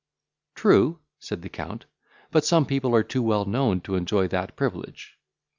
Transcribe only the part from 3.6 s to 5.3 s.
to enjoy that privilege."